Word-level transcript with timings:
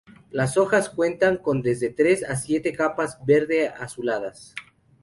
Las 0.31 0.57
hojas, 0.57 0.89
cuentan 0.89 1.37
con 1.37 1.61
desde 1.61 1.91
tres 1.91 2.23
a 2.23 2.35
siete 2.35 2.73
capas 2.73 3.19
verde 3.23 3.67
azuladas. 3.69 4.55